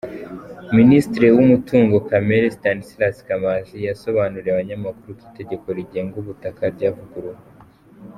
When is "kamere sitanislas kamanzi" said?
2.09-3.75